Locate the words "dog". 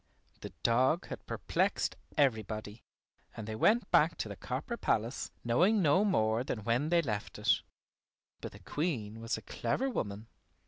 0.63-1.09